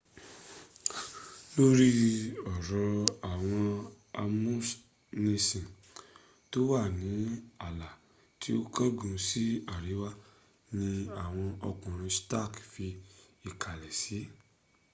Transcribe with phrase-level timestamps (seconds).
[1.55, 1.89] lórí
[2.53, 2.89] ọ̀rọ̀
[3.31, 3.65] àwọn
[4.21, 5.65] amúnisìn
[6.51, 7.11] tó wà ní
[7.65, 7.89] ààlà
[8.39, 9.43] tí ó kángun ní
[9.75, 10.09] àríwá
[10.77, 10.87] ni
[11.25, 12.85] àwọn ọkùnrin stark fi
[13.49, 14.03] ìkàlẹ̀ s